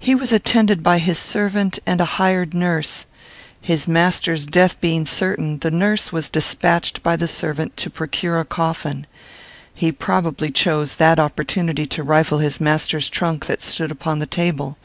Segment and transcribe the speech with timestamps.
[0.00, 3.04] He was attended by his servant and a hired nurse.
[3.60, 8.44] His master's death being certain, the nurse was despatched by the servant to procure a
[8.44, 9.06] coffin.
[9.72, 14.76] He probably chose that opportunity to rifle his master's trunk, that stood upon the table.